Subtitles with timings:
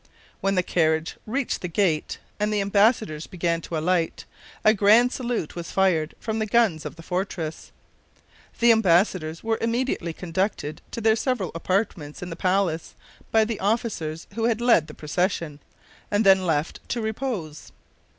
[0.39, 4.25] When the carriage reached the gate and the embassadors began to alight,
[4.65, 7.71] a grand salute was fired from the guns of the fortress.
[8.57, 12.95] The embassadors were immediately conducted to their several apartments in the palace
[13.29, 15.59] by the officers who had led the procession,
[16.09, 17.71] and then left to repose.